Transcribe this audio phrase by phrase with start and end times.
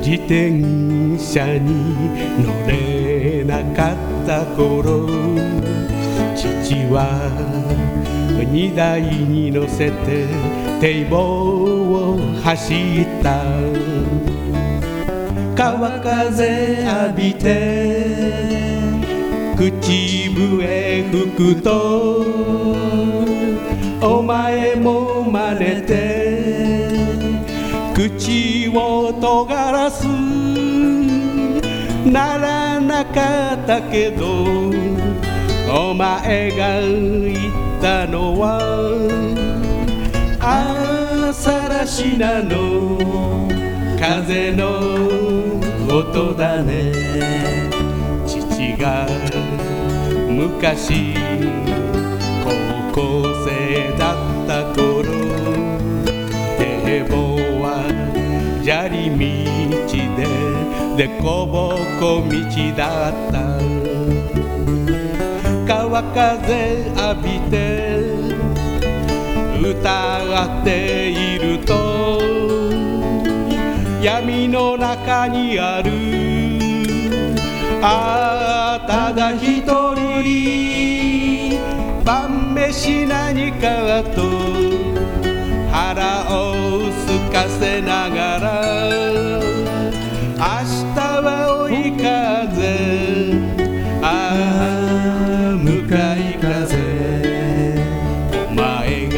[0.00, 1.94] 自転車に
[2.42, 3.96] 乗れなかっ
[4.26, 5.06] た頃
[6.34, 6.44] 父
[6.92, 6.98] は
[8.50, 10.26] 荷台に乗せて
[10.80, 13.44] 堤防を走った。
[15.56, 18.06] 川風浴びて
[19.56, 22.22] 口笛吹くと
[24.02, 26.25] お前も真似て
[27.96, 30.06] 口を尖らす。
[32.04, 34.70] ならなかったけど
[35.72, 38.60] お前が言ったのは
[40.38, 42.98] 朝らしなの
[43.98, 44.66] 風の
[45.88, 46.92] 音だね。
[48.26, 49.08] 父が
[50.28, 51.14] 昔
[52.44, 54.95] 高校生だった頃
[60.96, 62.32] でこぼこ道
[62.74, 63.36] だった。
[65.66, 67.54] 川風浴びて
[69.60, 71.72] 歌っていると
[74.02, 75.90] 闇の中にある。
[77.82, 79.66] ああただ一
[80.22, 81.60] 人
[82.04, 84.22] 晩飯何かと
[85.70, 88.55] 腹を空かせながら
[94.36, 96.76] 向かい風。
[98.48, 99.16] お前が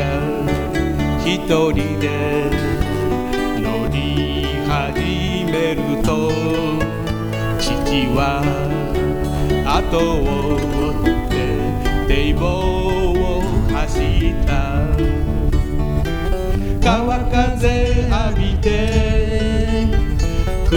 [1.24, 2.06] 一人で
[3.60, 3.96] 乗り
[4.66, 6.08] 始めると
[7.58, 7.66] 父
[8.14, 8.42] は
[9.66, 10.00] 後を
[10.86, 11.32] 追って
[12.08, 14.48] 堤防を走った。
[16.80, 18.66] 川風浴びて
[20.66, 20.74] 口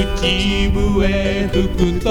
[0.69, 2.07] 笛吹くと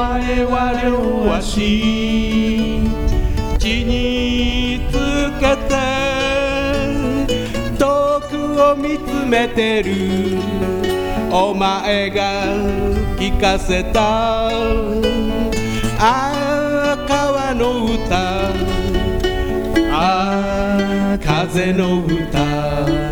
[0.00, 1.60] お前は両足
[3.58, 4.96] 地につ
[5.38, 5.76] けて
[7.78, 7.84] 遠
[8.30, 10.40] くを見つめてる。
[11.30, 12.46] お前が
[13.18, 14.48] 聞かせた。
[14.48, 14.50] あ
[16.00, 18.48] あ川の歌。
[19.92, 23.09] ああ風の歌。